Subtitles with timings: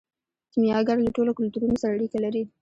[0.51, 2.43] کیمیاګر له ټولو کلتورونو سره اړیکه لري.